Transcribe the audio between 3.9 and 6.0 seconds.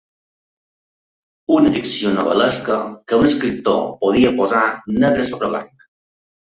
podia posar negre sobre blanc.